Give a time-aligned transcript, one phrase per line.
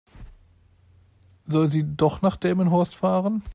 [1.45, 3.43] Soll sie doch nach Delmenhorst fahren?